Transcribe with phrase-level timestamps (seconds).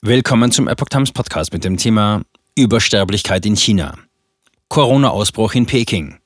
[0.00, 2.22] Willkommen zum Epoch Times Podcast mit dem Thema
[2.54, 3.98] Übersterblichkeit in China.
[4.68, 6.18] Corona-Ausbruch in Peking.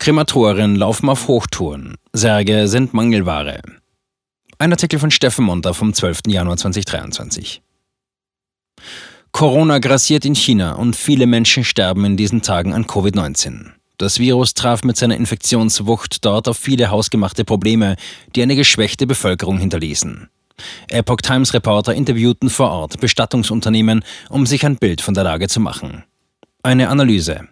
[0.00, 1.94] Krematoren laufen auf Hochtouren.
[2.12, 3.62] Särge sind Mangelware.
[4.58, 6.22] Ein Artikel von Steffen Monter vom 12.
[6.26, 7.62] Januar 2023.
[9.30, 13.74] Corona grassiert in China und viele Menschen sterben in diesen Tagen an Covid-19.
[13.98, 17.94] Das Virus traf mit seiner Infektionswucht dort auf viele hausgemachte Probleme,
[18.34, 20.30] die eine geschwächte Bevölkerung hinterließen.
[20.88, 25.60] Epoch Times Reporter interviewten vor Ort Bestattungsunternehmen, um sich ein Bild von der Lage zu
[25.60, 26.04] machen.
[26.62, 27.48] Eine Analyse.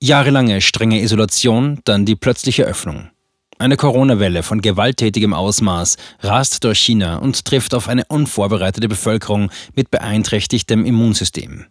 [0.00, 3.10] Jahrelange strenge Isolation, dann die plötzliche Öffnung.
[3.58, 9.90] Eine Corona-Welle von gewalttätigem Ausmaß rast durch China und trifft auf eine unvorbereitete Bevölkerung mit
[9.90, 11.64] beeinträchtigtem Immunsystem.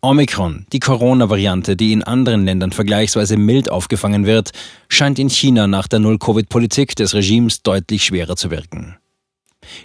[0.00, 4.52] Omikron, die Corona-Variante, die in anderen Ländern vergleichsweise mild aufgefangen wird,
[4.88, 8.96] scheint in China nach der Null-Covid-Politik des Regimes deutlich schwerer zu wirken.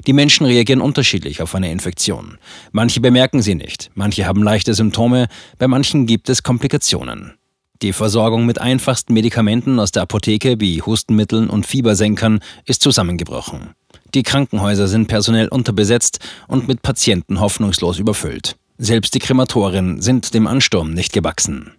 [0.06, 2.38] Die Menschen reagieren unterschiedlich auf eine Infektion.
[2.72, 7.34] Manche bemerken sie nicht, manche haben leichte Symptome, bei manchen gibt es Komplikationen.
[7.82, 13.72] Die Versorgung mit einfachsten Medikamenten aus der Apotheke wie Hustenmitteln und Fiebersenkern ist zusammengebrochen.
[14.14, 18.56] Die Krankenhäuser sind personell unterbesetzt und mit Patienten hoffnungslos überfüllt.
[18.84, 21.74] Selbst die Krematorien sind dem Ansturm nicht gewachsen.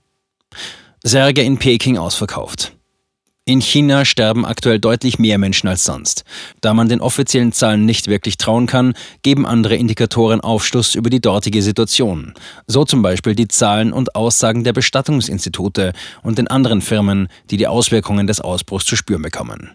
[1.02, 2.76] Särge in Peking ausverkauft.
[3.44, 6.22] In China sterben aktuell deutlich mehr Menschen als sonst.
[6.60, 11.20] Da man den offiziellen Zahlen nicht wirklich trauen kann, geben andere Indikatoren Aufschluss über die
[11.20, 12.34] dortige Situation.
[12.68, 17.66] So zum Beispiel die Zahlen und Aussagen der Bestattungsinstitute und den anderen Firmen, die die
[17.66, 19.72] Auswirkungen des Ausbruchs zu spüren bekommen.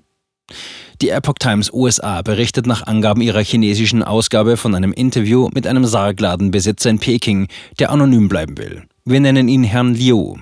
[1.01, 5.85] Die Epoch Times USA berichtet nach Angaben ihrer chinesischen Ausgabe von einem Interview mit einem
[5.85, 8.83] Sargladenbesitzer in Peking, der anonym bleiben will.
[9.05, 10.37] Wir nennen ihn Herrn Liu.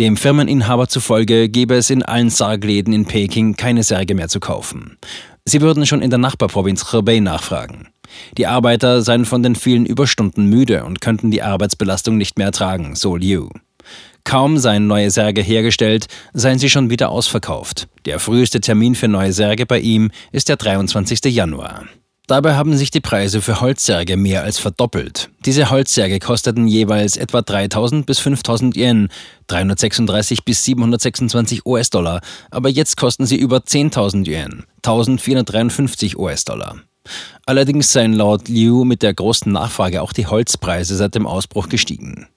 [0.00, 4.98] Dem Firmeninhaber zufolge gäbe es in allen Sargläden in Peking keine Särge mehr zu kaufen.
[5.44, 7.88] Sie würden schon in der Nachbarprovinz Hebei nachfragen.
[8.36, 12.96] Die Arbeiter seien von den vielen Überstunden müde und könnten die Arbeitsbelastung nicht mehr ertragen,
[12.96, 13.48] so Liu.
[14.24, 17.88] Kaum seien neue Särge hergestellt, seien sie schon wieder ausverkauft.
[18.04, 21.24] Der früheste Termin für neue Särge bei ihm ist der 23.
[21.24, 21.84] Januar.
[22.28, 25.28] Dabei haben sich die Preise für Holzsärge mehr als verdoppelt.
[25.44, 29.08] Diese Holzsärge kosteten jeweils etwa 3000 bis 5000 Yen,
[29.48, 36.76] 336 bis 726 US-Dollar, aber jetzt kosten sie über 10.000 Yen, 1453 US-Dollar.
[37.44, 42.28] Allerdings seien laut Liu mit der großen Nachfrage auch die Holzpreise seit dem Ausbruch gestiegen.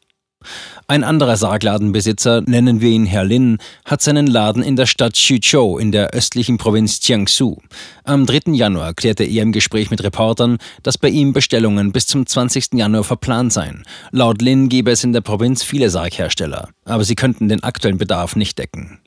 [0.87, 5.77] Ein anderer Sargladenbesitzer, nennen wir ihn Herr Lin, hat seinen Laden in der Stadt Xuzhou
[5.77, 7.57] in der östlichen Provinz Jiangsu.
[8.03, 8.51] Am 3.
[8.53, 12.73] Januar klärte er im Gespräch mit Reportern, dass bei ihm Bestellungen bis zum 20.
[12.73, 13.83] Januar verplant seien.
[14.11, 18.35] Laut Lin gäbe es in der Provinz viele Sarghersteller, aber sie könnten den aktuellen Bedarf
[18.35, 18.99] nicht decken.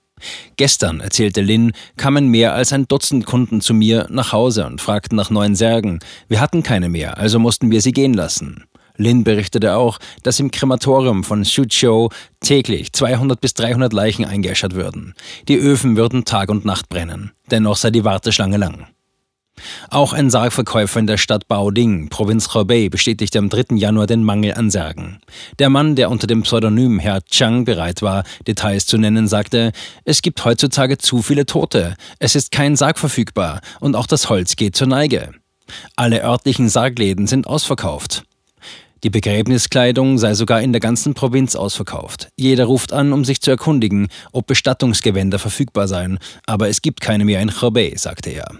[0.57, 5.17] Gestern, erzählte Lin, kamen mehr als ein Dutzend Kunden zu mir nach Hause und fragten
[5.17, 6.01] nach neuen Särgen.
[6.29, 8.65] Wir hatten keine mehr, also mussten wir sie gehen lassen.
[8.99, 12.11] Lin berichtete auch, dass im Krematorium von Suzhou
[12.41, 15.15] täglich 200 bis 300 Leichen eingeäschert würden.
[15.49, 17.33] Die Öfen würden Tag und Nacht brennen.
[17.51, 18.89] Dennoch sei die Warteschlange lang.
[19.91, 23.77] Auch ein Sargverkäufer in der Stadt Baoding, Provinz Hebei, bestätigte am 3.
[23.77, 25.21] Januar den Mangel an Särgen.
[25.59, 29.73] Der Mann, der unter dem Pseudonym Herr Chang bereit war, Details zu nennen, sagte,
[30.05, 34.57] es gibt heutzutage zu viele Tote, es ist kein Sarg verfügbar und auch das Holz
[34.57, 35.31] geht zur Neige.
[35.97, 38.25] Alle örtlichen Sargläden sind ausverkauft.
[39.05, 42.31] Die Begräbniskleidung sei sogar in der ganzen Provinz ausverkauft.
[42.37, 47.25] Jeder ruft an, um sich zu erkundigen, ob Bestattungsgewänder verfügbar seien, aber es gibt keine
[47.25, 48.51] mehr in Hebei, sagte er.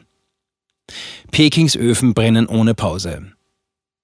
[1.33, 3.33] Pekings Öfen brennen ohne Pause.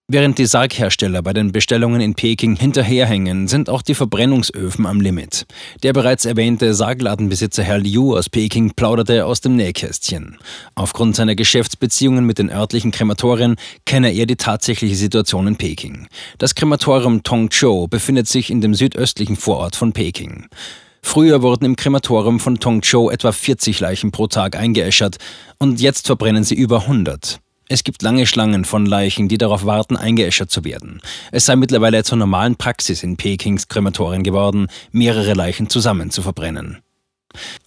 [0.07, 5.47] Während die Sarghersteller bei den Bestellungen in Peking hinterherhängen, sind auch die Verbrennungsöfen am Limit.
[5.83, 10.37] Der bereits erwähnte Sargladenbesitzer Herr Liu aus Peking plauderte aus dem Nähkästchen.
[10.75, 13.57] Aufgrund seiner Geschäftsbeziehungen mit den örtlichen Krematorien
[13.87, 16.07] kenne er die tatsächliche Situation in Peking.
[16.37, 20.49] Das Krematorium Tongzhou befindet sich in dem südöstlichen Vorort von Peking.
[21.01, 25.17] Früher wurden im Krematorium von Tongzhou etwa 40 Leichen pro Tag eingeäschert
[25.59, 27.41] und jetzt verbrennen sie über 100.
[27.69, 31.01] Es gibt lange Schlangen von Leichen, die darauf warten, eingeäschert zu werden.
[31.33, 36.84] Es sei mittlerweile zur normalen Praxis in Pekings Krematorien geworden, mehrere Leichen zusammen zu verbrennen.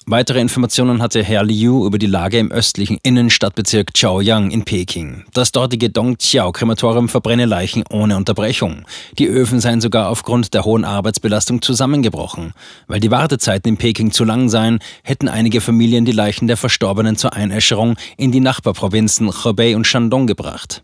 [0.09, 5.25] Weitere Informationen hatte Herr Liu über die Lage im östlichen Innenstadtbezirk Chaoyang in Peking.
[5.33, 8.85] Das dortige Dongqiao-Krematorium verbrenne Leichen ohne Unterbrechung.
[9.19, 12.53] Die Öfen seien sogar aufgrund der hohen Arbeitsbelastung zusammengebrochen.
[12.87, 17.17] Weil die Wartezeiten in Peking zu lang seien, hätten einige Familien die Leichen der Verstorbenen
[17.17, 20.83] zur Einäscherung in die Nachbarprovinzen Hebei und Shandong gebracht.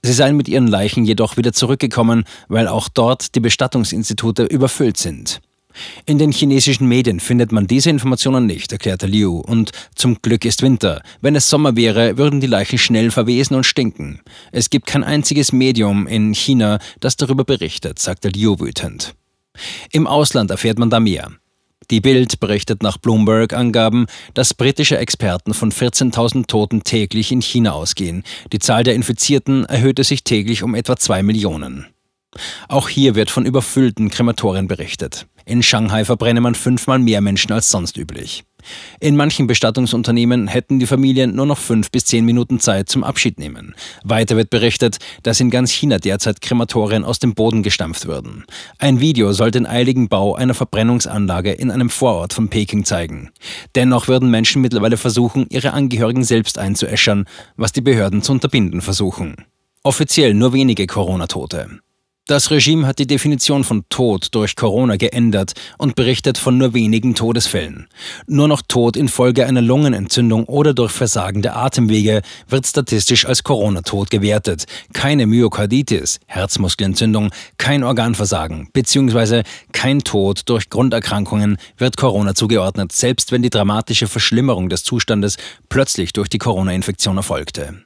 [0.00, 5.40] Sie seien mit ihren Leichen jedoch wieder zurückgekommen, weil auch dort die Bestattungsinstitute überfüllt sind.
[6.06, 9.38] In den chinesischen Medien findet man diese Informationen nicht, erklärte Liu.
[9.38, 11.02] Und zum Glück ist Winter.
[11.20, 14.20] Wenn es Sommer wäre, würden die Leichen schnell verwesen und stinken.
[14.50, 19.14] Es gibt kein einziges Medium in China, das darüber berichtet, sagte Liu wütend.
[19.90, 21.30] Im Ausland erfährt man da mehr.
[21.90, 28.22] Die Bild berichtet nach Bloomberg-Angaben, dass britische Experten von 14.000 Toten täglich in China ausgehen.
[28.52, 31.91] Die Zahl der Infizierten erhöhte sich täglich um etwa zwei Millionen.
[32.68, 35.26] Auch hier wird von überfüllten Krematorien berichtet.
[35.44, 38.44] In Shanghai verbrenne man fünfmal mehr Menschen als sonst üblich.
[39.00, 43.38] In manchen Bestattungsunternehmen hätten die Familien nur noch fünf bis zehn Minuten Zeit zum Abschied
[43.38, 43.74] nehmen.
[44.04, 48.44] Weiter wird berichtet, dass in ganz China derzeit Krematorien aus dem Boden gestampft würden.
[48.78, 53.30] Ein Video soll den eiligen Bau einer Verbrennungsanlage in einem Vorort von Peking zeigen.
[53.74, 57.26] Dennoch würden Menschen mittlerweile versuchen, ihre Angehörigen selbst einzuäschern,
[57.56, 59.44] was die Behörden zu unterbinden versuchen.
[59.82, 61.80] Offiziell nur wenige Corona-Tote.
[62.28, 67.16] Das Regime hat die Definition von Tod durch Corona geändert und berichtet von nur wenigen
[67.16, 67.88] Todesfällen.
[68.28, 74.08] Nur noch Tod infolge einer Lungenentzündung oder durch Versagen der Atemwege wird statistisch als Corona-Tod
[74.08, 74.66] gewertet.
[74.92, 79.42] Keine Myokarditis, Herzmuskelentzündung, kein Organversagen bzw.
[79.72, 86.12] kein Tod durch Grunderkrankungen wird Corona zugeordnet, selbst wenn die dramatische Verschlimmerung des Zustandes plötzlich
[86.12, 87.84] durch die Corona-Infektion erfolgte.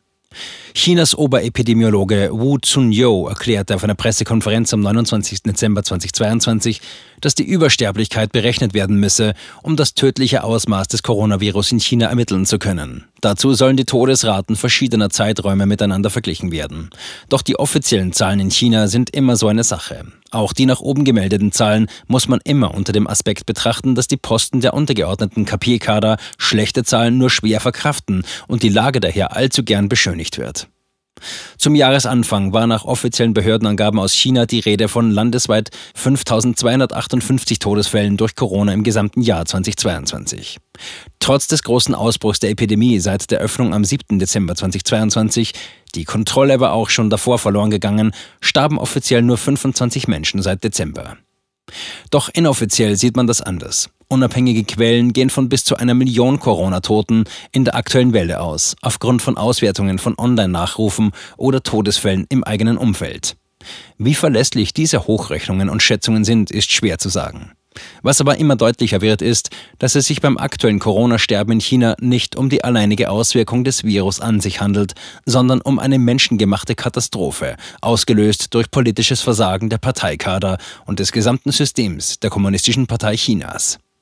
[0.75, 5.43] Chinas Oberepidemiologe Wu Zhunyou erklärte auf einer Pressekonferenz am 29.
[5.43, 6.81] Dezember 2022,
[7.21, 12.45] dass die Übersterblichkeit berechnet werden müsse, um das tödliche Ausmaß des Coronavirus in China ermitteln
[12.47, 13.05] zu können.
[13.21, 16.91] Dazu sollen die Todesraten verschiedener Zeiträume miteinander verglichen werden.
[17.29, 20.05] Doch die offiziellen Zahlen in China sind immer so eine Sache.
[20.31, 24.17] Auch die nach oben gemeldeten Zahlen muss man immer unter dem Aspekt betrachten, dass die
[24.17, 29.89] Posten der untergeordneten KP-Kader schlechte Zahlen nur schwer verkraften und die Lage daher allzu gern
[29.89, 30.69] beschönigt wird.
[31.59, 38.35] Zum Jahresanfang war nach offiziellen Behördenangaben aus China die Rede von landesweit 5258 Todesfällen durch
[38.35, 40.59] Corona im gesamten Jahr 2022.
[41.19, 44.19] Trotz des großen Ausbruchs der Epidemie seit der Öffnung am 7.
[44.19, 45.53] Dezember 2022,
[45.95, 51.17] die Kontrolle war auch schon davor verloren gegangen, starben offiziell nur 25 Menschen seit Dezember.
[52.11, 53.91] Doch inoffiziell sieht man das anders.
[54.09, 59.21] Unabhängige Quellen gehen von bis zu einer Million Corona-Toten in der aktuellen Welle aus, aufgrund
[59.21, 63.37] von Auswertungen von Online-Nachrufen oder Todesfällen im eigenen Umfeld.
[63.99, 67.53] Wie verlässlich diese Hochrechnungen und Schätzungen sind, ist schwer zu sagen.
[68.03, 72.37] Was aber immer deutlicher wird, ist, dass es sich beim aktuellen Corona-Sterben in China nicht
[72.37, 74.95] um die alleinige Auswirkung des Virus an sich handelt,
[75.25, 82.19] sondern um eine menschengemachte Katastrophe, ausgelöst durch politisches Versagen der Parteikader und des gesamten Systems
[82.21, 83.79] der Kommunistischen Partei Chinas.